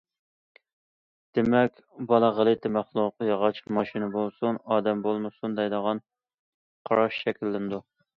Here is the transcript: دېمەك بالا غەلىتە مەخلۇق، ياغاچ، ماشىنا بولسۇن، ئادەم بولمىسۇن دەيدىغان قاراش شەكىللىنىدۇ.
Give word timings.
دېمەك 1.37 1.81
بالا 2.11 2.31
غەلىتە 2.37 2.71
مەخلۇق، 2.77 3.25
ياغاچ، 3.27 3.59
ماشىنا 3.79 4.07
بولسۇن، 4.15 4.57
ئادەم 4.71 5.03
بولمىسۇن 5.09 5.55
دەيدىغان 5.61 6.03
قاراش 6.91 7.21
شەكىللىنىدۇ. 7.27 7.81